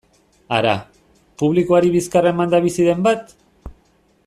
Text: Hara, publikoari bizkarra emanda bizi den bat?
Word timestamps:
Hara, 0.59 0.71
publikoari 1.41 1.93
bizkarra 1.97 2.33
emanda 2.37 2.63
bizi 2.65 2.89
den 2.89 3.07
bat? 3.11 3.37